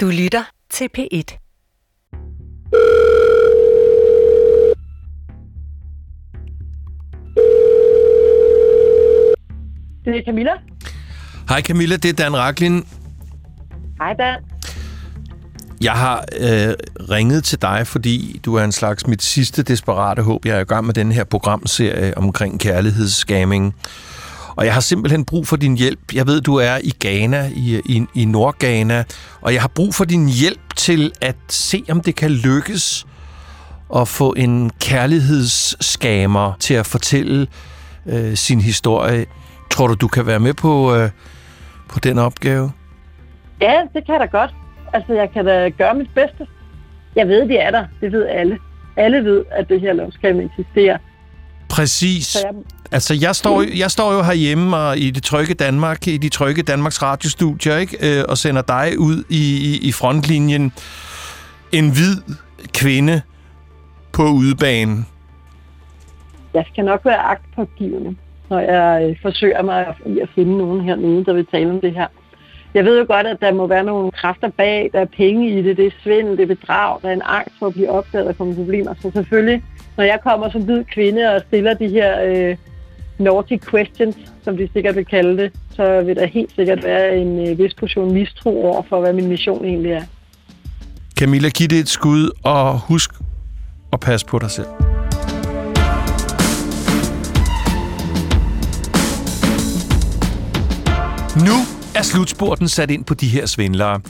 [0.00, 1.08] Du lytter til P1.
[10.04, 10.50] Det er Camilla.
[11.48, 12.86] Hej Camilla, det er Dan Raklin.
[14.00, 14.40] Hej Dan.
[15.80, 16.74] Jeg har øh,
[17.10, 20.46] ringet til dig, fordi du er en slags mit sidste desperate håb.
[20.46, 23.74] Jeg er i gang med den her programserie omkring kærlighedsscamming.
[24.58, 26.14] Og jeg har simpelthen brug for din hjælp.
[26.14, 29.04] Jeg ved, du er i Ghana, i, i, i Nordghana,
[29.40, 33.06] og jeg har brug for din hjælp til at se, om det kan lykkes
[33.96, 37.46] at få en kærlighedsskamer til at fortælle
[38.06, 39.26] øh, sin historie.
[39.70, 41.10] Tror du, du kan være med på, øh,
[41.88, 42.72] på den opgave?
[43.60, 44.54] Ja, det kan jeg da godt.
[44.92, 46.46] Altså, jeg kan da gøre mit bedste.
[47.16, 47.84] Jeg ved, det er der.
[48.00, 48.58] Det ved alle.
[48.96, 50.98] Alle ved, at det her lovskab eksisterer.
[51.68, 52.26] Præcis.
[52.26, 52.54] Så jeg,
[52.90, 56.62] Altså, jeg står, jeg står jo herhjemme og i det trygge Danmark, i de trygge
[56.62, 58.18] Danmarks radiostudier, ikke?
[58.18, 60.72] Øh, og sender dig ud i, i, i frontlinjen.
[61.72, 62.16] En hvid
[62.72, 63.22] kvinde
[64.12, 65.06] på udebanen.
[66.54, 68.16] jeg skal nok være agtpågivende,
[68.50, 71.92] når jeg øh, forsøger mig i at finde nogen hernede, der vil tale om det
[71.92, 72.06] her.
[72.74, 75.62] Jeg ved jo godt, at der må være nogle kræfter bag, der er penge i
[75.62, 78.26] det, det er svindel, det er bedrag, der er en angst for at blive opdaget
[78.26, 78.94] og komme problemer.
[79.02, 79.62] Så selvfølgelig,
[79.96, 82.56] når jeg kommer som hvid kvinde og stiller de her øh,
[83.18, 87.48] naughty questions, som de sikkert vil kalde det, så vil der helt sikkert være en
[87.48, 90.02] øh, vis portion mistro over for, hvad min mission egentlig er.
[91.18, 93.10] Camilla, giv det et skud, og husk
[93.92, 94.66] at passe på dig selv.
[101.46, 104.00] Nu er slutspurten sat ind på de her svindlere.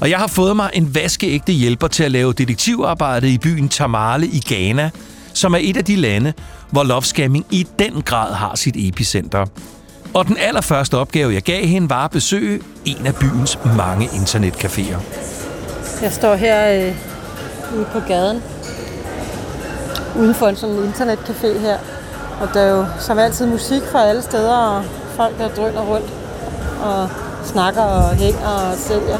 [0.00, 4.26] Og jeg har fået mig en vaskeægte hjælper til at lave detektivarbejde i byen Tamale
[4.26, 4.90] i Ghana,
[5.34, 6.32] som er et af de lande,
[6.70, 9.46] hvor love scamming i den grad har sit epicenter.
[10.14, 14.96] Og den allerførste opgave, jeg gav hende, var at besøge en af byens mange internetcaféer.
[16.02, 16.94] Jeg står her øh,
[17.76, 18.42] ude på gaden,
[20.18, 21.78] uden for en sådan internetcafé her.
[22.40, 24.84] Og der er jo som altid musik fra alle steder, og
[25.16, 26.12] folk, der drøner rundt
[26.82, 27.08] og
[27.44, 29.18] snakker og hænger og sælger.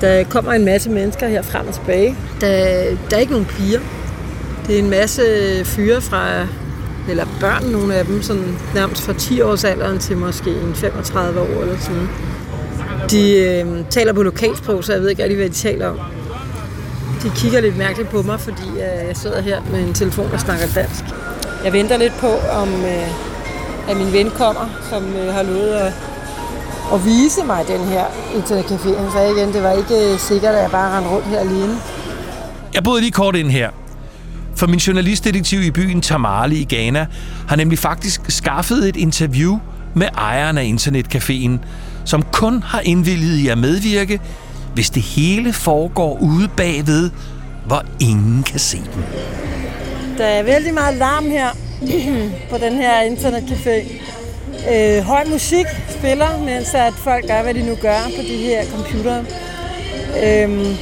[0.00, 2.16] Der kommer en masse mennesker her frem og tilbage.
[2.40, 2.48] Der,
[3.10, 3.80] der er ikke nogen piger.
[4.66, 5.22] Det er en masse
[5.64, 6.46] fyre fra,
[7.08, 11.40] eller børn, nogle af dem, sådan nærmest fra 10 års alderen til måske en 35
[11.40, 12.08] år eller sådan.
[13.10, 16.00] De øh, taler på lokalsprog, så jeg ved ikke rigtig, hvad de taler om.
[17.22, 20.40] De kigger lidt mærkeligt på mig, fordi øh, jeg sidder her med en telefon og
[20.40, 21.04] snakker dansk.
[21.64, 23.08] Jeg venter lidt på, om øh,
[23.90, 25.92] at min ven kommer, som øh, har lovet at,
[26.94, 28.04] at vise mig den her
[28.34, 29.00] internetcafé.
[29.00, 31.76] Han sagde igen, det var ikke øh, sikkert, at jeg bare rendte rundt her alene.
[32.74, 33.70] Jeg boede lige kort ind her.
[34.56, 37.06] For min journalistdetektiv i byen Tamale i Ghana
[37.48, 39.58] har nemlig faktisk skaffet et interview
[39.94, 41.66] med ejeren af internetcaféen,
[42.04, 44.20] som kun har indvilliget i at medvirke,
[44.74, 47.10] hvis det hele foregår ude bagved,
[47.66, 49.02] hvor ingen kan se dem.
[50.18, 51.48] Der er vældig meget larm her
[52.50, 53.92] på den her internetcafé.
[54.70, 58.64] Øh, høj musik spiller, mens at folk gør, hvad de nu gør på de her
[58.66, 59.24] computere.
[60.24, 60.76] Øhm,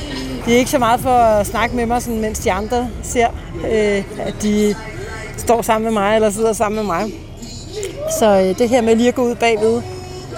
[0.45, 3.29] det er ikke så meget for at snakke med mig, sådan, mens de andre ser,
[3.71, 4.75] øh, at de
[5.37, 7.13] står sammen med mig eller sidder sammen med mig.
[8.19, 9.83] Så øh, det her med lige at gå ud bagved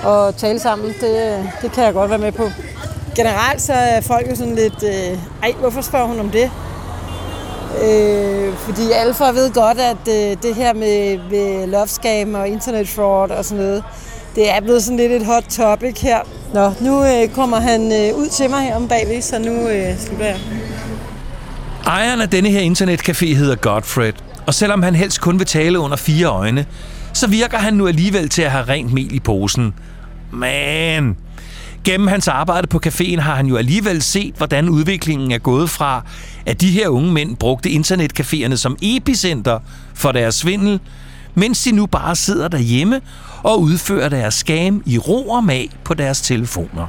[0.03, 2.49] og tale sammen, det, øh, det kan jeg godt være med på.
[3.17, 6.51] Generelt så er folk jo sådan lidt, øh, ej, hvorfor spørger hun om det?
[7.85, 12.89] Øh, fordi alfa ved godt, at øh, det her med, med love scam og internet
[12.89, 13.85] fraud og sådan noget,
[14.35, 16.19] det er blevet sådan lidt et hot topic her.
[16.55, 19.99] Nå, nu øh, kommer han øh, ud til mig her om bagved, så nu øh,
[19.99, 20.37] slutter jeg.
[21.87, 24.13] Ejeren af denne her internetcafé hedder Godfred,
[24.47, 26.67] og selvom han helst kun vil tale under fire øjne,
[27.13, 29.75] så virker han nu alligevel til at have rent mel i posen.
[30.33, 31.17] Men
[31.85, 36.03] gennem hans arbejde på caféen har han jo alligevel set, hvordan udviklingen er gået fra,
[36.47, 39.59] at de her unge mænd brugte internetcaféerne som epicenter
[39.95, 40.81] for deres svindel,
[41.35, 43.01] mens de nu bare sidder derhjemme
[43.43, 46.87] og udfører deres scam i ro og mag på deres telefoner.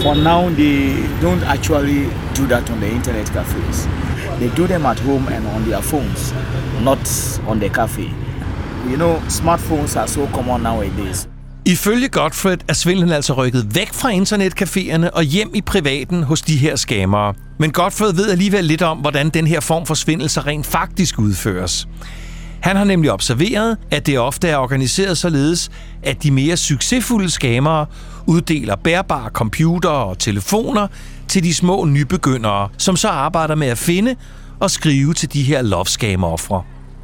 [0.00, 2.04] For now, they don't actually
[2.36, 3.88] do that on the internet cafes.
[4.38, 6.34] They do them at home and on their phones,
[6.82, 8.10] not on the cafe.
[8.90, 11.28] You know, smartphones are so common nowadays.
[11.66, 16.56] Ifølge Godfred er svindlen altså rykket væk fra internetcaféerne og hjem i privaten hos de
[16.56, 17.34] her skammere.
[17.58, 21.18] Men Godfred ved alligevel lidt om, hvordan den her form for svindel så rent faktisk
[21.18, 21.88] udføres.
[22.60, 25.70] Han har nemlig observeret, at det ofte er organiseret således,
[26.02, 27.86] at de mere succesfulde skammere
[28.26, 30.86] uddeler bærbare computere og telefoner
[31.28, 34.16] til de små nybegyndere, som så arbejder med at finde
[34.60, 36.24] og skrive til de her love scam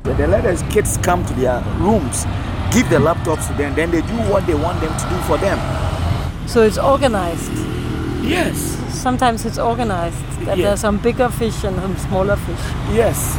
[0.04, 2.24] So they let us kids come to their rooms,
[2.72, 5.36] give the laptops to them, then they do what they want them to do for
[5.36, 5.58] them.
[6.46, 7.52] So it's organized.
[8.22, 8.76] Yes.
[9.02, 10.16] sometimes it's organized.
[10.46, 10.66] That Yeah.
[10.68, 12.64] there's some bigger fish and some smaller fish.
[12.98, 13.38] Yes.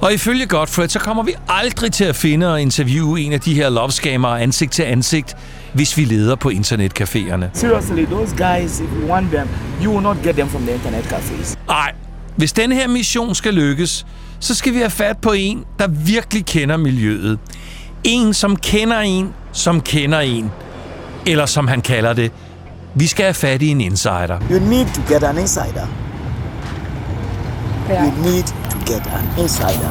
[0.00, 3.54] Og ifølge Godfred, så kommer vi aldrig til at finde og interviewe en af de
[3.54, 5.36] her loveskamere ansigt til ansigt,
[5.72, 7.44] hvis vi leder på internetcaféerne.
[7.52, 9.48] Seriously, those guys, if you want them,
[9.82, 11.56] you will not get them from the internet cafes.
[11.68, 11.92] Nej,
[12.38, 14.06] hvis den her mission skal lykkes,
[14.40, 17.38] så skal vi have fat på en, der virkelig kender miljøet.
[18.04, 20.50] En, som kender en, som kender en.
[21.26, 22.32] Eller som han kalder det,
[22.94, 24.40] vi skal have fat i en insider.
[24.50, 25.86] You need to get an insider.
[27.88, 28.04] Ja.
[28.04, 29.90] You need to get an insider.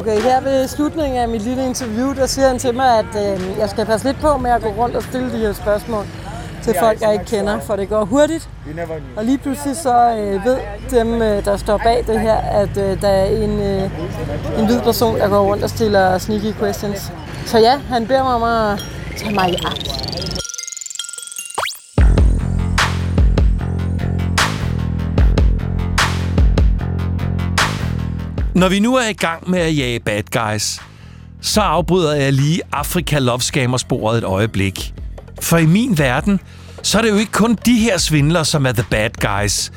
[0.00, 3.58] Okay, her ved slutningen af mit lille interview, der siger han til mig, at øh,
[3.58, 6.06] jeg skal passe lidt på med at gå rundt og stille de her spørgsmål
[6.62, 8.48] til folk, jeg ikke kender, for det går hurtigt.
[9.16, 10.58] Og lige pludselig så øh, ved
[10.90, 13.90] dem, øh, der står bag det her, at øh, der er en, øh,
[14.58, 17.12] en hvid person, der går rundt og stiller sneaky questions.
[17.46, 18.84] Så ja, han beder mig om at
[19.16, 20.02] tage mig i agt.
[28.54, 30.80] Når vi nu er i gang med at jage bad guys,
[31.40, 34.94] så afbryder jeg lige Afrika Love Scammer sporet et øjeblik.
[35.42, 36.40] For i min verden,
[36.82, 39.72] så er det jo ikke kun de her svindlere, som er the bad guys.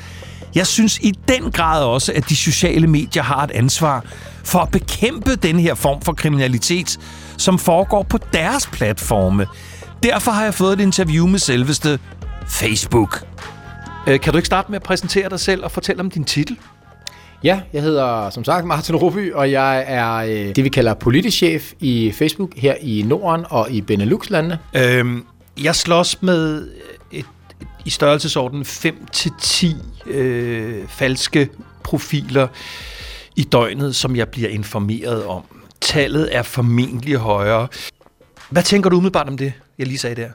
[0.54, 4.04] Jeg synes i den grad også, at de sociale medier har et ansvar
[4.44, 6.98] for at bekæmpe den her form for kriminalitet,
[7.36, 9.46] som foregår på deres platforme.
[10.02, 11.98] Derfor har jeg fået et interview med selveste
[12.48, 13.24] Facebook.
[14.06, 16.56] Øh, Kan du ikke starte med at præsentere dig selv og fortælle om din titel?
[17.44, 21.36] Ja, jeg hedder som sagt Martin Roby, og jeg er øh, det, vi kalder politisk
[21.36, 24.58] chef i Facebook her i Norden og i Benelux-landene.
[24.74, 25.24] Øhm,
[25.62, 26.68] jeg slås med
[27.12, 27.24] et,
[27.60, 29.76] et, i størrelsesorden 5-10
[30.06, 31.48] øh, falske
[31.84, 32.48] profiler
[33.36, 35.42] i døgnet, som jeg bliver informeret om.
[35.80, 37.68] Tallet er formentlig højere.
[38.50, 40.28] Hvad tænker du umiddelbart om det, jeg lige sagde der?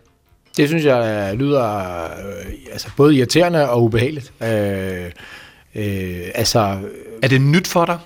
[0.57, 4.33] Det synes jeg øh, lyder øh, altså både irriterende og ubehageligt.
[4.44, 5.12] Øh,
[5.75, 6.79] øh, altså,
[7.24, 8.00] Er det nyt for dig?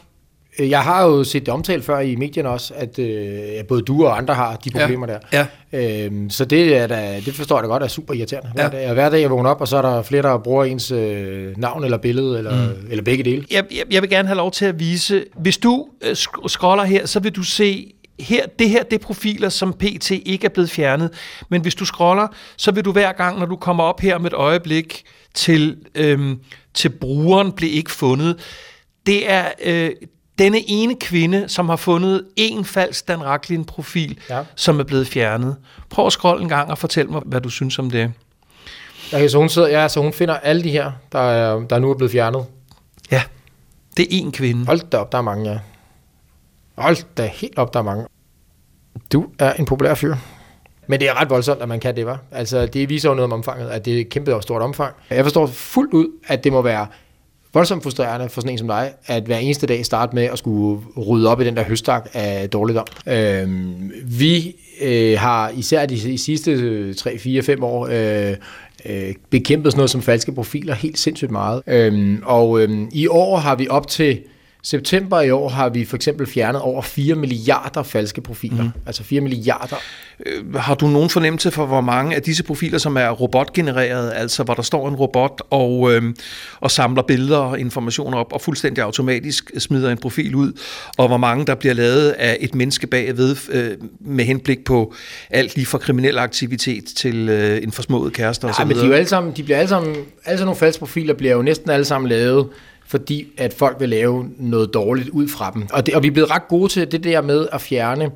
[0.60, 4.06] Øh, jeg har jo set det omtalt før i medierne også, at øh, både du
[4.06, 5.20] og andre har de problemer der.
[5.34, 5.46] Ja.
[5.74, 8.50] Øhm, så det, er da, det forstår jeg da godt er super irriterende.
[8.54, 8.70] Hver, Ja.
[8.70, 11.58] dag, hver dag jeg vågner op, og så er der flere, der bruger ens øh,
[11.58, 12.88] navn eller billede, eller, mm.
[12.90, 13.46] eller begge dele.
[13.52, 16.16] Jeg, jeg, jeg vil gerne have lov til at vise, hvis du øh,
[16.48, 20.46] scroller her, så vil du se, her, det her det er profiler, som PT ikke
[20.46, 21.10] er blevet fjernet.
[21.50, 22.28] Men hvis du scroller,
[22.58, 25.04] så vil du hver gang, når du kommer op her med et øjeblik
[25.34, 26.40] til, øhm,
[26.74, 28.40] til brugeren blev ikke fundet,
[29.06, 29.90] det er øh,
[30.40, 34.44] denne ene kvinde, som har fundet en falsk Dan Racklin-profil, Ja.
[34.56, 35.56] som er blevet fjernet.
[35.90, 38.12] Prøv at scrolle en gang og fortæl mig, hvad du synes om det.
[39.14, 41.90] Okay, så hun, sidder, ja, så hun finder alle de her, der, er, der nu
[41.90, 42.46] er blevet fjernet.
[43.12, 43.24] Ja,
[43.98, 44.66] det er en kvinde.
[44.66, 45.60] Hold da op, der er mange, ja.
[46.78, 48.06] Hold da helt op, der er mange.
[49.14, 50.16] Du er en populær fyr.
[50.88, 52.20] Men det er ret voldsomt, at man kan det, var.
[52.32, 54.96] Altså, det viser jo noget om omfanget, at det er et kæmpe og stort omfang.
[55.10, 56.88] Jeg forstår fuldt ud, at det må være
[57.56, 60.82] voldsomt frustrerende for sådan en som dig, at hver eneste dag starte med at skulle
[61.08, 62.86] rydde op i den der høstak af dårligdom.
[63.08, 63.50] Øh,
[64.20, 68.36] vi øh, har især de, de sidste 3, 4, 5 år øh,
[68.86, 71.62] øh, bekæmpet sådan noget som falske profiler helt sindssygt meget.
[71.68, 74.20] Øh, og øh, i år har vi op til
[74.66, 78.64] september i år har vi for eksempel fjernet over 4 milliarder falske profiler.
[78.64, 78.70] Mm.
[78.86, 79.76] Altså 4 milliarder.
[80.26, 84.44] Øh, Har du nogen fornemmelse for, hvor mange af disse profiler, som er robotgenereret, altså
[84.44, 86.16] hvor der står en robot og, øhm,
[86.60, 90.52] og samler billeder og informationer op og fuldstændig automatisk smider en profil ud,
[90.98, 94.94] og hvor mange der bliver lavet af et menneske bagved øh, med henblik på
[95.30, 98.94] alt lige fra kriminel aktivitet til øh, en forsmået kæreste Nej, men de, er jo
[98.94, 101.86] alle sammen, de bliver alle sammen, alle sådan nogle falske profiler bliver jo næsten alle
[101.86, 102.48] sammen lavet,
[102.86, 105.68] fordi at folk vil lave noget dårligt ud fra dem.
[105.74, 108.12] Og, det, og vi er blevet ret gode til det der med at fjerne,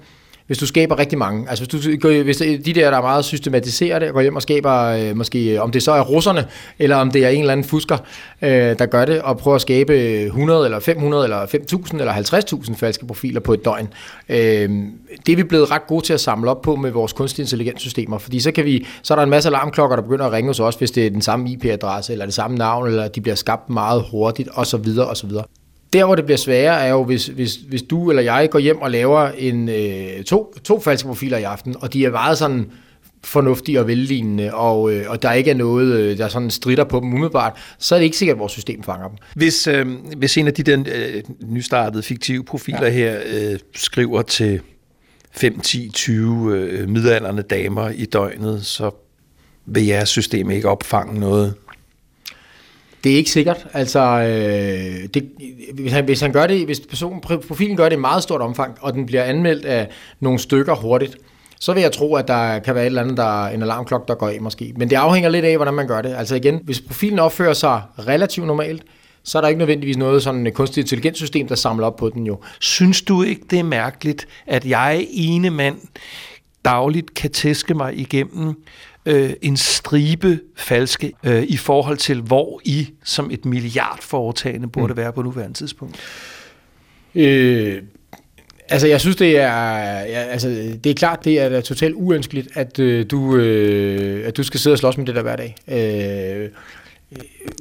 [0.50, 1.50] hvis du skaber rigtig mange.
[1.50, 4.42] Altså hvis, du, hvis de der, der er meget systematiserer det, og går hjem og
[4.42, 6.46] skaber, øh, måske, øh, om det så er russerne,
[6.80, 7.98] eller om det er en eller anden fusker,
[8.42, 12.14] øh, der gør det, og prøver at skabe øh, 100 eller 500 eller 5.000 eller
[12.14, 13.88] 50.000 falske profiler på et døgn.
[14.30, 14.70] Øh,
[15.26, 18.18] det er vi blevet ret gode til at samle op på med vores kunstig intelligenssystemer,
[18.18, 20.60] fordi så, kan vi, så er der en masse alarmklokker, der begynder at ringe hos
[20.60, 23.70] os, hvis det er den samme IP-adresse, eller det samme navn, eller de bliver skabt
[23.70, 24.88] meget hurtigt, osv.
[25.00, 25.32] osv.
[25.94, 28.82] Der, hvor det bliver sværere, er jo, hvis, hvis, hvis du eller jeg går hjem
[28.82, 32.72] og laver en, øh, to, to falske profiler i aften, og de er meget sådan
[33.24, 37.00] fornuftige og vellignende, og, øh, og der ikke er noget, øh, der sådan strider på
[37.00, 39.18] dem umiddelbart, så er det ikke sikkert, at vores system fanger dem.
[39.36, 42.90] Hvis, øh, hvis en af de der øh, nystartede fiktive profiler ja.
[42.90, 44.62] her øh, skriver til
[45.32, 48.92] 5, 10, 20 øh, midalderne damer i døgnet, så
[49.66, 51.54] vil jeres system ikke opfange noget.
[53.04, 53.68] Det er ikke sikkert.
[53.74, 55.30] Altså, øh, det,
[55.74, 58.78] hvis, han, hvis han gør det, hvis personen, profilen gør det i meget stort omfang,
[58.82, 59.88] og den bliver anmeldt af
[60.20, 61.18] nogle stykker hurtigt,
[61.60, 64.16] så vil jeg tro, at der kan være et eller andet, der en alarmklokke, der
[64.16, 64.74] går af måske.
[64.78, 66.16] Men det afhænger lidt af, hvordan man gør det.
[66.18, 68.84] Altså igen, hvis profilen opfører sig relativt normalt,
[69.24, 72.26] så er der ikke nødvendigvis noget sådan et kunstig intelligenssystem, der samler op på den
[72.26, 72.40] jo.
[72.60, 75.78] Synes du ikke, det er mærkeligt, at jeg ene mand
[76.66, 78.64] dagligt kan tæske mig igennem
[79.10, 84.98] øh, en stribe falske øh, i forhold til, hvor I som et milliardforetagende burde mm.
[84.98, 85.98] være på nuværende tidspunkt?
[87.16, 87.82] Øh,
[88.70, 90.50] altså, jeg synes, det er, ja, altså,
[90.84, 94.74] det er klart, det er totalt uønskeligt, at, øh, du, øh, at du skal sidde
[94.74, 95.56] og slås med det der hver dag.
[95.68, 96.50] Øh,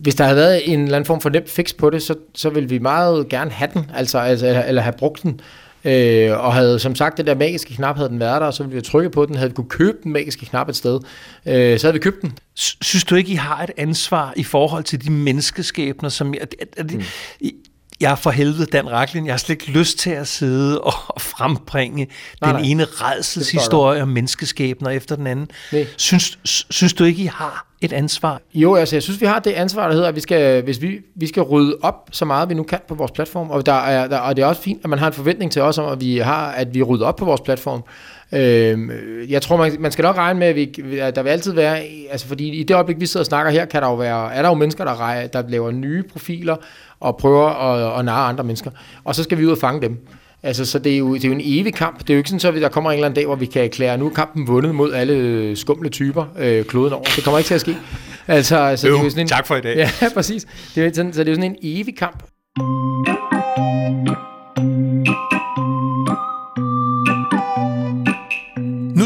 [0.02, 2.50] hvis der havde været en eller anden form for nem fix på det, så, så
[2.50, 5.40] ville vi meget gerne have den, altså, altså eller have brugt den.
[5.40, 5.67] Øh,
[6.38, 8.76] og havde som sagt det der magiske knap, havde den været der, så ville vi
[8.76, 11.00] have trykket på den, havde vi kunne købe den magiske knap et sted,
[11.46, 12.32] øh, så havde vi købt den.
[12.54, 16.34] Synes du ikke, I har et ansvar i forhold til de menneskeskæbner, som...
[16.34, 17.02] Er, er, er, mm
[18.00, 21.20] jeg er for helvede Dan Raklin, jeg har slet ikke lyst til at sidde og
[21.20, 22.08] frembringe
[22.40, 22.70] nej, den nej.
[22.70, 25.50] ene redselshistorie om menneskeskæbner efter den anden.
[25.72, 25.86] Nej.
[25.96, 26.38] Synes,
[26.70, 28.40] synes du ikke, I har et ansvar?
[28.54, 30.98] Jo, altså jeg synes, vi har det ansvar, der hedder, at vi skal, hvis vi,
[31.14, 34.08] vi skal rydde op så meget, vi nu kan på vores platform, og, der er,
[34.08, 36.00] der, og det er også fint, at man har en forventning til os om, at
[36.00, 37.84] vi, har, at vi rydder op på vores platform.
[38.32, 38.78] Øh,
[39.30, 41.80] jeg tror, man, man skal nok regne med, at, vi, at der vil altid være,
[42.10, 44.42] altså fordi i det øjeblik, vi sidder og snakker her, kan der jo være, er
[44.42, 46.56] der jo mennesker, der, rej, der laver nye profiler,
[47.00, 48.70] og prøver at, at narre andre mennesker.
[49.04, 50.06] Og så skal vi ud og fange dem.
[50.42, 51.98] Altså, så det er, jo, det er jo en evig kamp.
[51.98, 53.64] Det er jo ikke sådan, at der kommer en eller anden dag, hvor vi kan
[53.64, 57.04] erklære, nu er kampen vundet mod alle skumle typer øh, kloden over.
[57.16, 57.76] Det kommer ikke til at ske.
[58.28, 59.76] Altså, altså jo, det er jo sådan en, tak for i dag.
[60.02, 60.46] Ja, præcis.
[60.74, 62.22] Det er, sådan, så det er jo sådan en evig kamp.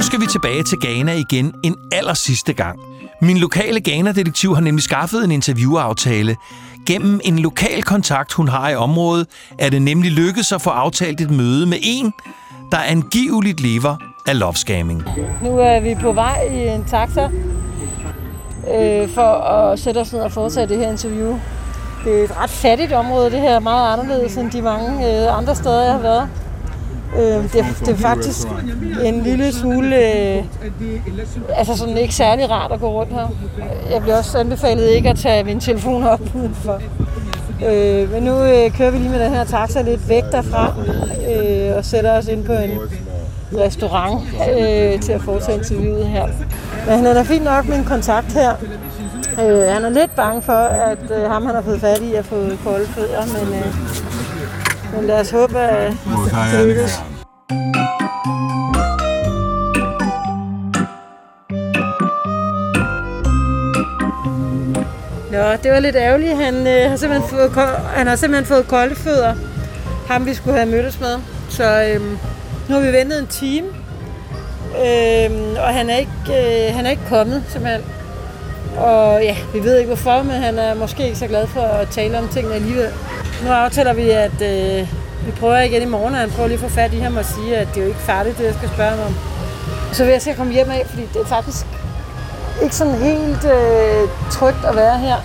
[0.02, 2.78] Nu skal vi tilbage til Ghana igen en aller sidste gang.
[3.20, 6.36] Min lokale Ghana-detektiv har nemlig skaffet en interviewaftale.
[6.86, 9.26] Gennem en lokal kontakt, hun har i området,
[9.58, 12.12] er det nemlig lykkedes at få aftalt et møde med en,
[12.72, 15.02] der angiveligt lever af lovscamming.
[15.42, 17.28] Nu er vi på vej i en taxa
[18.74, 21.38] øh, for at sætte os ned og foretage det her interview.
[22.04, 25.38] Det er et ret fattigt område, det her er meget anderledes end de mange øh,
[25.38, 26.28] andre steder, jeg har været.
[27.16, 28.46] Øh, det, det er faktisk
[29.04, 30.44] en lille smule, øh,
[31.48, 33.28] altså sådan ikke særlig rart at gå rundt her.
[33.90, 36.80] Jeg bliver også anbefalet ikke at tage min telefon op udenfor.
[37.66, 40.74] Øh, men nu øh, kører vi lige med den her taxa lidt væk derfra
[41.32, 42.70] øh, og sætter os ind på en
[43.58, 44.20] restaurant
[44.58, 46.26] øh, til at foretage interviewet her.
[46.86, 48.54] Men han er da fint nok med en kontakt her.
[49.40, 52.24] Øh, han er lidt bange for, at øh, ham han har fået fat i at
[52.24, 53.66] få kolde fødder, men øh,
[54.92, 55.92] men lad os håbe, at
[56.52, 57.02] det lykkes.
[65.32, 66.36] Nå, det var lidt ærgerligt.
[66.36, 67.50] Han, øh, har, simpelthen fået,
[67.94, 69.34] han har simpelthen fået kolde fødder.
[70.08, 71.18] Ham, vi skulle have mødtes med.
[71.48, 72.00] Så øh,
[72.68, 73.66] nu har vi ventet en time.
[74.76, 77.82] Øh, og han er, ikke, øh, han er ikke kommet, simpelthen.
[78.78, 81.88] Og ja, vi ved ikke hvorfor, men han er måske ikke så glad for at
[81.88, 82.90] tale om tingene alligevel.
[83.44, 84.88] Nu aftaler vi, at øh,
[85.26, 87.24] vi prøver igen i morgen, og han prøver lige at få fat i ham og
[87.24, 89.14] sige, at det er jo ikke færdigt, det jeg skal spørge ham om.
[89.92, 91.66] Så vil jeg se komme hjem af, fordi det er faktisk
[92.62, 95.16] ikke sådan helt øh, trygt at være her.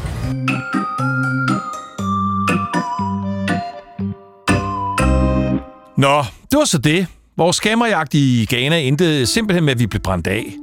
[5.98, 7.08] Nå, det var så det.
[7.38, 10.54] Vores skammerjagt i Ghana endte simpelthen med, at vi blev brændt af.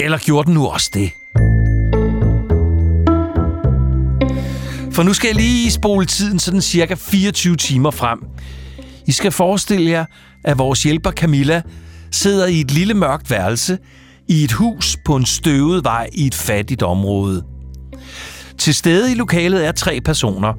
[0.00, 1.10] Eller gjorde den nu også det?
[4.98, 8.18] For nu skal jeg lige spole tiden sådan cirka 24 timer frem.
[9.06, 10.04] I skal forestille jer,
[10.44, 11.62] at vores hjælper Camilla
[12.10, 13.78] sidder i et lille mørkt værelse
[14.28, 17.44] i et hus på en støvet vej i et fattigt område.
[18.58, 20.54] Til stede i lokalet er tre personer.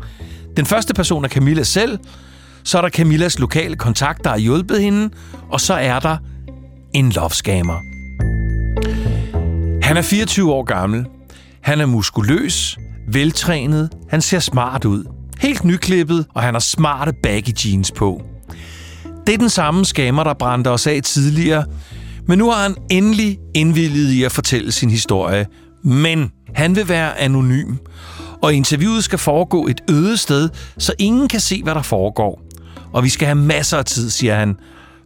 [0.58, 2.00] Den første person er Camilla selv,
[2.64, 5.10] så er der Camillas lokale kontakt, der har hjulpet hende,
[5.50, 6.18] og så er der
[6.94, 7.80] en lovskammer.
[9.84, 11.06] Han er 24 år gammel.
[11.62, 12.78] Han er muskuløs,
[13.14, 15.04] veltrænet, han ser smart ud.
[15.40, 18.22] Helt nyklippet, og han har smarte baggy jeans på.
[19.28, 21.66] Det er den samme skammer, der brændte os af tidligere,
[22.28, 25.46] men nu har han endelig indvilliget i at fortælle sin historie.
[25.84, 27.76] Men han vil være anonym,
[28.42, 32.42] og interviewet skal foregå et øde sted, så ingen kan se, hvad der foregår.
[32.94, 34.56] Og vi skal have masser af tid, siger han,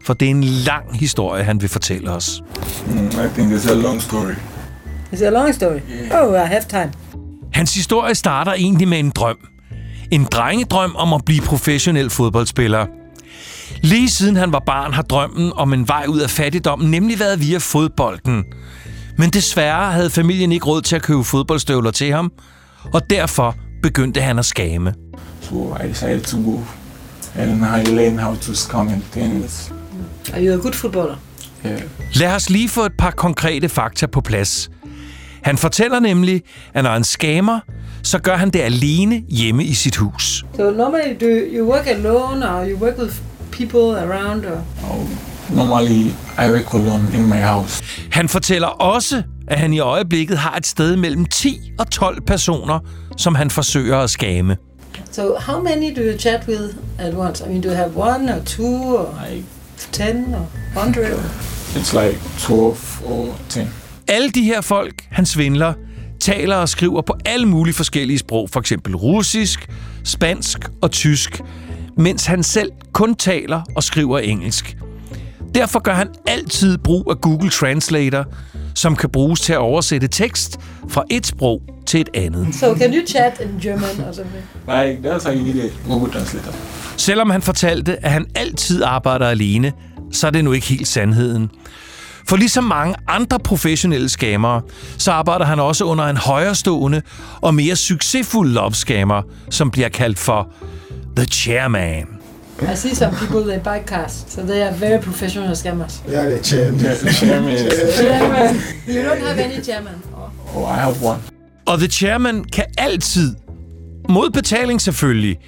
[0.05, 2.41] for det er en lang historie, han vil fortælle os.
[2.87, 4.33] Mm, I think it's a long story.
[5.11, 5.79] Is it a long story?
[5.91, 6.27] Yeah.
[6.27, 6.91] Oh, I have time.
[7.53, 9.37] Hans historie starter egentlig med en drøm.
[10.11, 12.85] En drengedrøm om at blive professionel fodboldspiller.
[13.81, 17.41] Lige siden han var barn har drømmen om en vej ud af fattigdommen nemlig været
[17.41, 18.43] via fodbolden.
[19.17, 22.31] Men desværre havde familien ikke råd til at købe fodboldstøvler til ham,
[22.93, 24.93] og derfor begyndte han at skame.
[25.41, 26.59] So I decided to go
[27.35, 29.73] and I learned how to scam and things.
[30.33, 31.15] Are you a good footballer?
[31.65, 31.81] Yeah.
[32.13, 34.69] Lad os lige få et par konkrete fakta på plads.
[35.43, 36.41] Han fortæller nemlig,
[36.73, 37.59] at når han scammer,
[38.03, 40.45] så gør han det alene hjemme i sit hus.
[40.55, 41.25] So normally do
[41.57, 43.13] you work alone or you work with
[43.51, 45.07] people around or Oh,
[45.55, 46.05] normally,
[46.37, 47.83] I work alone in my house.
[48.11, 52.79] Han fortæller også, at han i øjeblikket har et sted mellem 10 og 12 personer,
[53.17, 54.57] som han forsøger at skame.
[55.11, 57.43] So how many do you chat with at once?
[57.45, 59.43] I mean, do you have one or two or Like,
[59.91, 61.19] 10 or 100?
[61.75, 63.67] it's like 12 or 10.
[64.13, 65.73] Alle de her folk, han svindler,
[66.19, 69.69] taler og skriver på alle mulige forskellige sprog, for eksempel russisk,
[70.03, 71.41] spansk og tysk,
[71.97, 74.77] mens han selv kun taler og skriver engelsk.
[75.55, 78.25] Derfor gør han altid brug af Google Translator,
[78.75, 82.55] som kan bruges til at oversætte tekst fra et sprog til et andet.
[82.55, 84.43] So can you chat in German or something?
[84.67, 86.53] Like, that's how you need a Google Translator.
[86.97, 89.71] Selvom han fortalte, at han altid arbejder alene,
[90.11, 91.49] så er det nu ikke helt sandheden.
[92.27, 94.61] For ligesom mange andre professionelle skamere,
[94.97, 97.01] så arbejder han også under en højrestående
[97.41, 100.47] og mere succesful love scammer, som bliver kaldt for
[101.15, 102.07] The Chairman.
[102.61, 106.03] I see some people they buy cars, so they are very professional scammers.
[106.09, 106.71] Yeah, the chair.
[106.71, 107.57] Yeah, the chairman.
[107.97, 108.55] Chairman.
[108.87, 109.93] you don't have any chairman.
[110.55, 111.19] Oh, I have one.
[111.65, 113.35] Og The Chairman kan altid,
[114.09, 115.39] mod betaling selvfølgelig,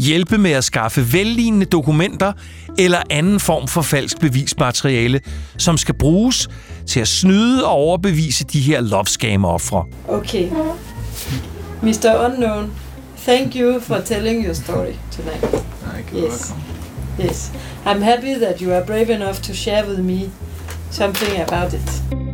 [0.00, 2.32] hjælpe med at skaffe vellignende dokumenter
[2.78, 5.20] eller anden form for falsk bevismateriale,
[5.58, 6.48] som skal bruges
[6.86, 9.84] til at snyde og overbevise de her love scam ofre.
[10.08, 10.48] Okay.
[11.82, 12.26] Mr.
[12.26, 12.72] Unknown,
[13.24, 15.64] thank you for telling your story tonight.
[16.14, 16.52] Yes.
[16.52, 16.62] welcome.
[17.18, 17.52] Yes.
[17.86, 20.30] I'm happy that you are brave enough to share with me
[20.90, 22.29] something about it.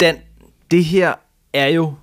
[0.00, 0.16] Dan,
[0.70, 1.14] det her
[1.52, 1.94] er jo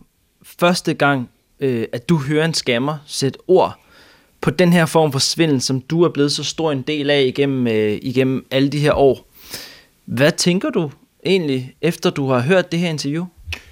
[0.60, 3.80] første gang, øh, at du hører en skammer sætte ord
[4.42, 7.22] på den her form for svindel, som du er blevet så stor en del af
[7.22, 9.28] igennem, øh, igennem alle de her år.
[10.06, 10.92] Hvad tænker du
[11.26, 13.26] egentlig, efter du har hørt det her interview?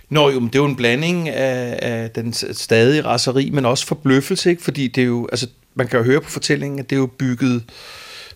[0.10, 3.86] Nå jo, men det er jo en blanding af, af den stadige raseri, men også
[3.86, 4.63] forbløffelse, ikke?
[4.63, 7.06] fordi det er jo, altså, man kan jo høre på fortællingen, at det er jo
[7.06, 7.63] bygget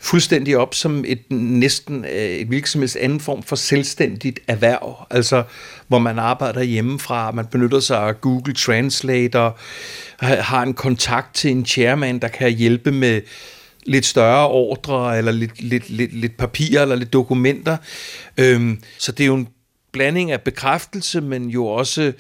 [0.02, 5.44] fuldstændig op som et næsten øh, et hvilket anden form for selvstændigt erhverv, altså
[5.88, 9.58] hvor man arbejder hjemmefra, man benytter sig af Google Translator,
[10.20, 13.22] har- har en kontakt til en chairman, der kan hjælpe med
[13.86, 17.78] lidt større ordre, eller lidt, lidt, lidt, lidt papirer, eller lidt dokumenter.
[18.38, 19.48] Øhm, så det er jo en
[19.92, 22.14] blanding af bekræftelse, men jo også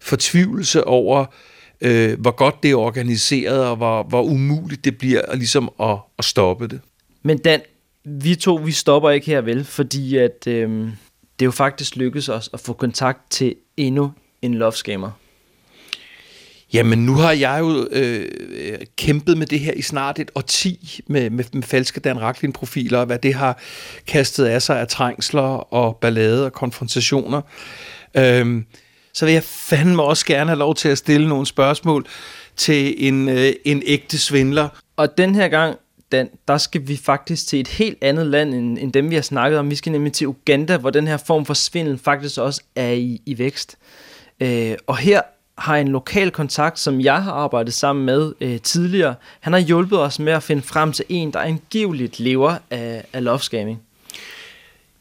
[0.00, 1.24] fortvivlelse over,
[1.80, 6.24] øh, hvor godt det er organiseret, og hvor, hvor umuligt det bliver ligesom at, at
[6.24, 6.80] stoppe det.
[7.24, 7.60] Men Dan,
[8.04, 10.70] vi to, vi stopper ikke her vel, fordi at, øh,
[11.38, 15.10] det er jo faktisk lykkedes os at få kontakt til endnu en love scammer.
[16.72, 21.00] Jamen, nu har jeg jo øh, øh, kæmpet med det her i snart et årti
[21.06, 23.58] med, med, med falske Dan Racklin-profiler, og hvad det har
[24.06, 25.42] kastet af sig af trængsler
[25.74, 27.40] og ballade og konfrontationer.
[28.16, 28.64] Øhm,
[29.12, 32.06] så vil jeg fandme også gerne have lov til at stille nogle spørgsmål
[32.56, 34.68] til en, øh, en ægte svindler.
[34.96, 35.76] Og den her gang,
[36.14, 39.22] Dan, der skal vi faktisk til et helt andet land, end, end dem vi har
[39.22, 39.70] snakket om.
[39.70, 43.22] Vi skal nemlig til Uganda, hvor den her form for svindel faktisk også er i,
[43.26, 43.76] i vækst.
[44.40, 45.20] Øh, og her
[45.58, 49.14] har en lokal kontakt, som jeg har arbejdet sammen med øh, tidligere.
[49.40, 53.24] Han har hjulpet os med at finde frem til en, der angiveligt lever af, af
[53.24, 53.80] love scamming.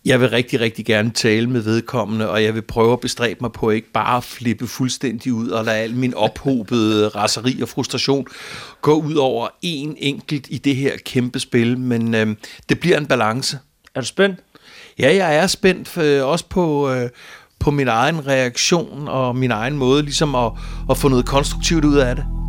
[0.06, 3.52] Jeg vil rigtig, rigtig gerne tale med vedkommende, og jeg vil prøve at bestræbe mig
[3.52, 8.28] på ikke bare at flippe fuldstændig ud og lade al min ophobede raseri og frustration
[8.82, 12.36] gå ud over en enkelt i det her kæmpe spil, men øh,
[12.70, 13.60] det bliver en balance.
[13.96, 14.39] Er du spændt?
[15.00, 17.10] Ja, jeg er spændt øh, også på, øh,
[17.60, 20.52] på min egen reaktion og min egen måde ligesom at,
[20.89, 22.42] at få noget konstruktivt ud af det.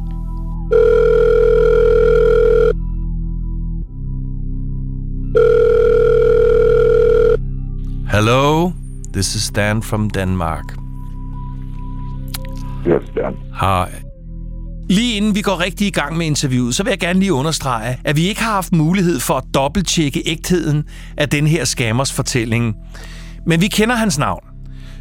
[8.15, 8.73] Hello,
[9.13, 10.65] this is Dan from Denmark.
[12.87, 13.35] Yes, Dan.
[13.61, 13.93] Hej.
[14.91, 17.99] Lige inden vi går rigtig i gang med interviewet, så vil jeg gerne lige understrege,
[18.05, 20.85] at vi ikke har haft mulighed for at dobbelttjekke ægtheden
[21.17, 22.75] af den her skammers fortælling.
[23.47, 24.45] Men vi kender hans navn.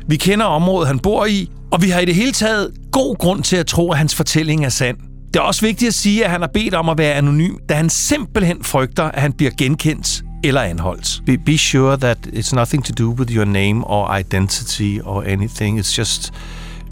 [0.08, 3.44] Vi kender området, han bor i, og vi har i det hele taget god grund
[3.44, 4.98] til at tro, at hans fortælling er sand.
[5.28, 7.74] Det er også vigtigt at sige, at han har bedt om at være anonym, da
[7.74, 11.22] han simpelthen frygter, at han bliver genkendt eller anholdt.
[11.26, 15.80] Be, be sure that it's nothing to do with your name or identity or anything.
[15.80, 16.34] It's just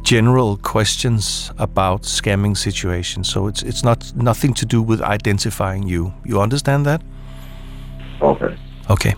[0.03, 3.27] general questions about scamming situations.
[3.27, 6.11] So it's it's not nothing to do with identifying you.
[6.29, 7.01] You understand that?
[8.21, 8.55] Okay.
[8.89, 9.13] Okay.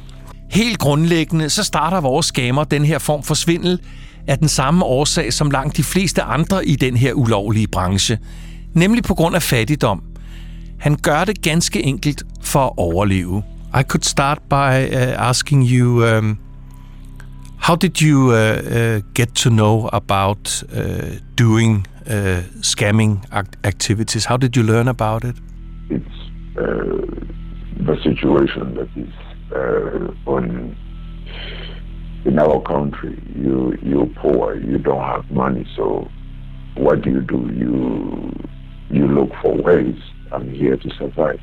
[0.50, 3.80] Helt grundlæggende, så starter vores scammer den her form for svindel
[4.28, 8.18] af den samme årsag som langt de fleste andre i den her ulovlige branche,
[8.74, 10.04] nemlig på grund af fattigdom.
[10.80, 13.44] Han gør det ganske enkelt for at overleve.
[13.76, 16.38] I could start by uh, asking you, um,
[17.58, 20.64] how did you uh, uh, get to know about
[21.36, 21.88] doing
[22.62, 24.26] scamming act activities?
[24.26, 25.36] How did you learn about it?
[25.90, 26.06] It's
[26.56, 29.14] the situation that is
[30.28, 30.78] on
[32.26, 33.20] in our country.
[33.36, 34.56] You you're poor.
[34.56, 35.66] You don't have money.
[35.76, 36.08] So
[36.76, 37.50] what do you do?
[37.52, 38.32] You
[38.92, 39.98] you look for ways.
[40.32, 41.40] I'm here to survive.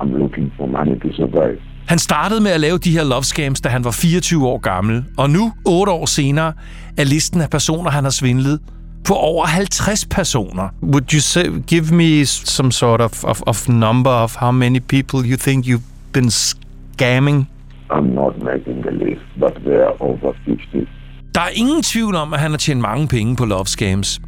[0.00, 1.58] I'm looking for money to survive.
[1.86, 5.04] Han startede med at lave de her love scams, da han var 24 år gammel,
[5.16, 6.52] og nu, 8 år senere,
[6.96, 8.60] er listen af personer, han har svindlet,
[9.04, 10.68] på over 50 personer.
[10.82, 15.30] Would you say, give me some sort of, of, of number of how many people
[15.30, 17.48] you think you've been scamming?
[17.90, 20.88] I'm not making the list, but there are over 50.
[21.34, 24.20] Der er ingen tvivl om, at han har tjent mange penge på love scams.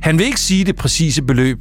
[0.00, 1.58] Han vil ikke sige det præcise beløb,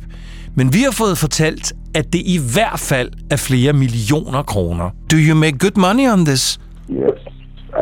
[0.57, 4.89] men vi har fået fortalt, at det i hvert fald er flere millioner kroner.
[5.11, 6.59] Do you make good money on this?
[6.89, 7.19] Yes,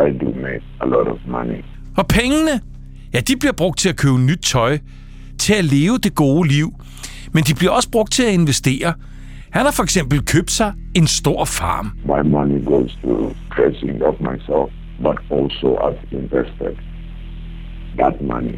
[0.05, 1.63] I do make a lot of money.
[1.97, 2.61] Og pengene?
[3.13, 4.77] Ja, de bliver brugt til at købe nyt tøj,
[5.39, 6.69] til at leve det gode liv.
[7.33, 8.93] Men de bliver også brugt til at investere.
[9.49, 11.91] Han har for eksempel købt sig en stor farm.
[12.05, 14.69] My money goes to dressing up myself,
[15.03, 16.73] but also I've invested
[17.99, 18.57] that money.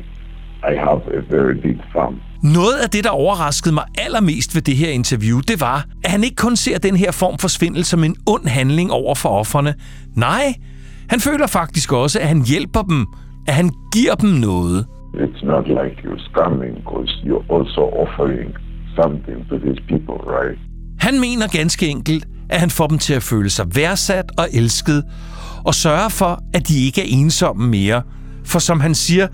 [0.71, 2.21] I have a very big farm.
[2.43, 6.23] Noget af det, der overraskede mig allermest ved det her interview, det var, at han
[6.23, 9.73] ikke kun ser den her form for svindel som en ond handling over for offerne.
[10.15, 10.53] Nej,
[11.09, 13.05] han føler faktisk også, at han hjælper dem,
[13.47, 14.85] at han giver dem noget.
[15.13, 18.53] It's not like you're scamming because you're also offering
[19.01, 20.59] something to these people, right?
[20.99, 25.03] Han mener ganske enkelt, at han får dem til at føle sig værdsat og elsket,
[25.65, 28.01] og sørge for, at de ikke er ensomme mere.
[28.45, 29.27] For som han siger,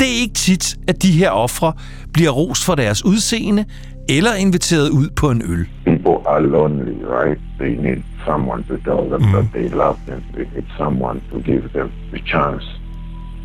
[0.00, 1.72] det er ikke tit, at de her ofre
[2.12, 3.64] bliver ros for deres udseende
[4.08, 5.66] eller inviteret ud på en øl.
[5.84, 7.40] People are lonely, right?
[7.58, 9.32] They need someone to tell them mm.
[9.32, 10.22] that they love them.
[10.34, 12.64] They need someone to give them the chance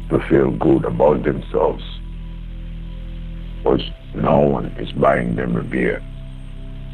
[0.10, 1.84] to feel good about themselves.
[3.58, 6.02] Because no one is buying them a beer.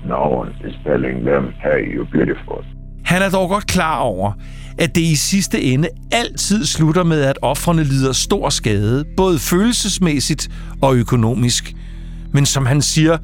[0.06, 2.64] No one is telling them, hey, you're beautiful.
[3.06, 4.32] Han er dog godt klar over,
[4.78, 10.50] at det i sidste ende altid slutter med, at offrene lider stor skade, både følelsesmæssigt
[10.82, 11.74] og økonomisk.
[12.32, 13.18] Men som han siger,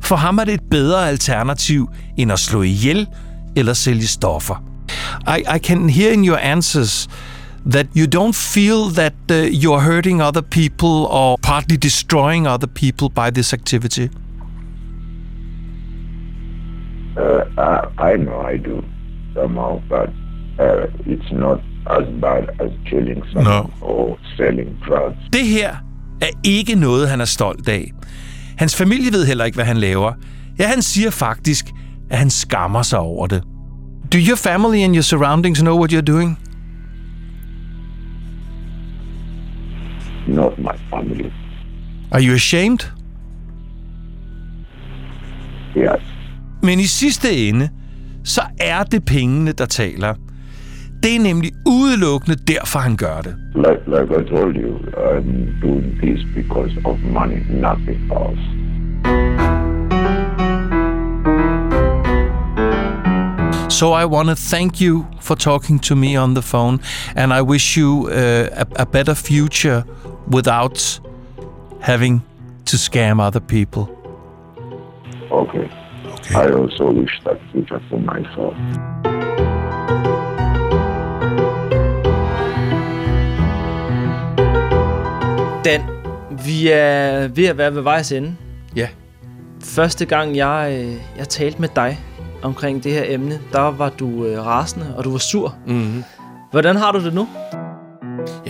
[0.00, 3.06] for ham er det et bedre alternativ end at slå ihjel
[3.56, 4.64] eller sælge stoffer.
[5.28, 7.08] I, I can hear in your answers
[7.70, 13.08] that you don't feel that uh, you're hurting other people or partly destroying other people
[13.08, 14.08] by this activity.
[17.16, 18.82] Uh, I, I know I do
[19.34, 20.08] somehow, but
[20.64, 23.86] uh, it's not as bad as killing someone No.
[23.86, 25.16] or selling drugs.
[25.32, 25.70] Det her
[26.22, 27.92] er ikke noget, han er stolt af.
[28.58, 30.12] Hans familie ved heller ikke, hvad han laver.
[30.58, 31.70] Ja, han siger faktisk,
[32.10, 33.42] at han skammer sig over det.
[34.12, 36.38] Do your family and your surroundings know what you're doing?
[40.26, 41.30] Not my family.
[42.12, 42.80] Are you ashamed?
[45.76, 46.02] Yes.
[46.62, 47.68] Men i sidste ende,
[48.24, 50.14] så er det pengene, der taler.
[51.02, 53.36] Det er nemlig udelukkende derfor, han gør det.
[53.54, 58.42] Like, like I told you, I'm doing this because of money, nothing else.
[63.70, 66.80] So I want to thank you for talking to me on the phone,
[67.16, 69.84] and I wish you uh, a, a better future
[70.28, 71.00] without
[71.80, 72.20] having
[72.66, 73.88] to scam other people.
[75.30, 75.70] Okay.
[76.20, 76.34] Okay.
[76.34, 78.56] I also wish that future for myself.
[85.64, 85.80] Dan,
[86.46, 88.36] vi er ved at være ved vejs ende.
[88.76, 88.88] Ja.
[89.64, 91.98] Første gang, jeg, øh, jeg talte med dig
[92.42, 95.54] omkring det her emne, der var du øh, rasende, og du var sur.
[95.66, 96.04] Mm-hmm.
[96.50, 97.28] Hvordan har du det nu?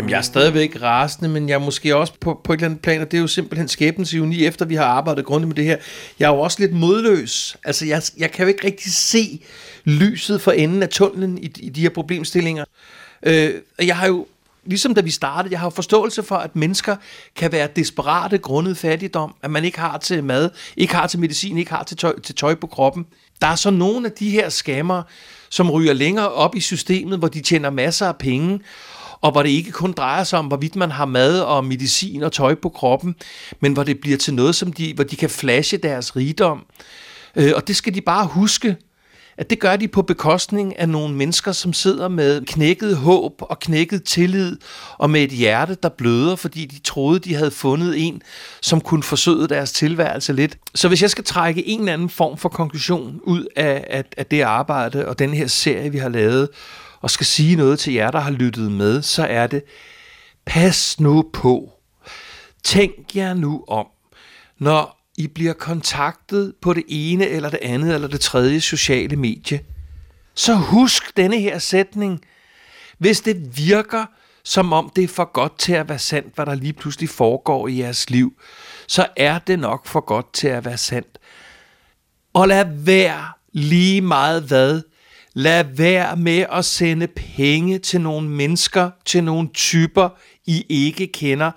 [0.00, 2.82] Jamen, jeg er stadigvæk rasende, men jeg er måske også på, på et eller andet
[2.82, 5.64] plan, og det er jo simpelthen skæbens ironi, efter vi har arbejdet grundigt med det
[5.64, 5.76] her.
[6.18, 7.56] Jeg er jo også lidt modløs.
[7.64, 9.40] Altså, jeg, jeg kan jo ikke rigtig se
[9.84, 12.64] lyset for enden af tunnelen i, i de her problemstillinger.
[13.22, 14.26] Øh, og jeg har jo,
[14.64, 16.96] ligesom da vi startede, jeg har jo forståelse for, at mennesker
[17.36, 21.58] kan være desperate grundet fattigdom, at man ikke har til mad, ikke har til medicin,
[21.58, 23.06] ikke har til tøj, til tøj på kroppen.
[23.40, 25.02] Der er så nogle af de her skammer,
[25.48, 28.60] som ryger længere op i systemet, hvor de tjener masser af penge,
[29.20, 32.32] og hvor det ikke kun drejer sig om, hvorvidt man har mad og medicin og
[32.32, 33.14] tøj på kroppen,
[33.60, 36.66] men hvor det bliver til noget, som de, hvor de kan flashe deres rigdom.
[37.36, 38.76] Øh, og det skal de bare huske,
[39.38, 43.58] at det gør de på bekostning af nogle mennesker, som sidder med knækket håb og
[43.58, 44.56] knækket tillid,
[44.98, 48.22] og med et hjerte, der bløder, fordi de troede, de havde fundet en,
[48.62, 50.58] som kunne forsøge deres tilværelse lidt.
[50.74, 54.26] Så hvis jeg skal trække en eller anden form for konklusion ud af, af, af
[54.26, 56.48] det arbejde og den her serie, vi har lavet,
[57.00, 59.62] og skal sige noget til jer, der har lyttet med, så er det,
[60.46, 61.72] pas nu på.
[62.64, 63.86] Tænk jer nu om,
[64.58, 69.60] når I bliver kontaktet på det ene eller det andet eller det tredje sociale medie.
[70.34, 72.20] Så husk denne her sætning.
[72.98, 74.06] Hvis det virker,
[74.44, 77.68] som om det er for godt til at være sandt, hvad der lige pludselig foregår
[77.68, 78.32] i jeres liv,
[78.86, 81.18] så er det nok for godt til at være sandt.
[82.32, 84.82] Og lad være lige meget hvad.
[85.34, 90.08] Lad være med at sende penge til nogle mennesker, til nogle typer,
[90.46, 91.50] I ikke kender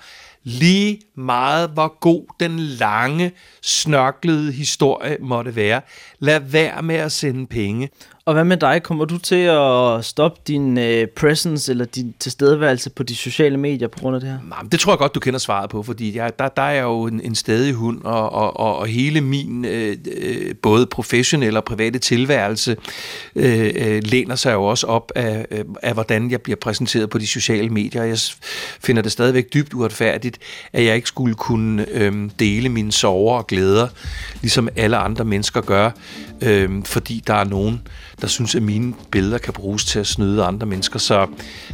[0.44, 3.32] lige meget hvor god den lange,
[3.62, 5.82] snørklede historie måtte være.
[6.20, 7.90] Lad være med at sende penge.
[8.26, 8.84] Og hvad med dig?
[8.84, 13.88] Kommer du til at stoppe din øh, presence eller din tilstedeværelse på de sociale medier
[13.88, 14.38] på grund af det her?
[14.50, 17.04] Nej, det tror jeg godt, du kender svaret på, fordi jeg, der, der er jo
[17.04, 21.64] en, en stadig hund, og, og, og, og hele min øh, øh, både professionelle og
[21.64, 22.76] private tilværelse
[23.36, 27.18] øh, øh, læner sig jo også op af, øh, af, hvordan jeg bliver præsenteret på
[27.18, 28.04] de sociale medier.
[28.04, 28.18] Jeg
[28.82, 30.40] finder det stadigvæk dybt uretfærdigt,
[30.74, 33.88] at jeg ikke skulle kunne øh, dele mine sorger og glæder,
[34.42, 35.92] ligesom alle andre mennesker gør,
[36.42, 37.82] øh, fordi der er nogen,
[38.22, 41.00] der synes, at mine billeder kan bruges til at snyde andre mennesker.
[41.00, 41.28] Så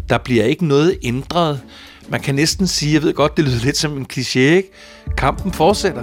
[0.09, 1.61] der bliver ikke noget ændret.
[2.09, 4.71] Man kan næsten sige, jeg ved godt, det lyder lidt som en kliché, ikke?
[5.17, 6.01] Kampen fortsætter.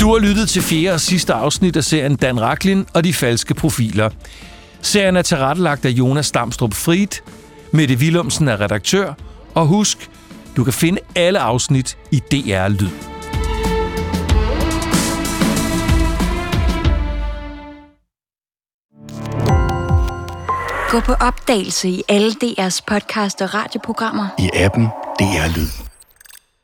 [0.00, 3.54] Du har lyttet til fjerde og sidste afsnit af serien Dan Raklin og de falske
[3.54, 4.10] profiler.
[4.82, 7.22] Serien er tilrettelagt af Jonas Damstrup Frid,
[7.72, 9.14] Mette Willumsen er redaktør,
[9.54, 10.10] og husk,
[10.56, 12.90] du kan finde alle afsnit i DR Lyd.
[20.90, 24.26] Gå på opdagelse i alle DR's podcast og radioprogrammer.
[24.38, 24.84] I appen
[25.18, 25.95] DR Lyd.